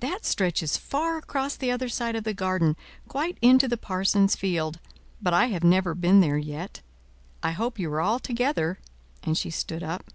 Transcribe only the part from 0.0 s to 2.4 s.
"That stretches far across the other side of the